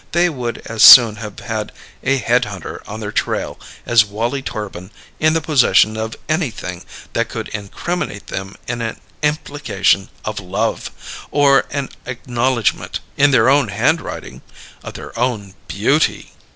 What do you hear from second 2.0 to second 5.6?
a Head hunter on their trail as Wallie Torbin in the